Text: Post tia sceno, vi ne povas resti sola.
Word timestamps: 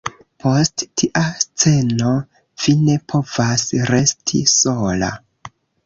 Post 0.45 0.85
tia 1.01 1.21
sceno, 1.43 2.15
vi 2.65 2.75
ne 2.87 2.97
povas 3.13 3.69
resti 3.95 4.45
sola. 4.59 5.17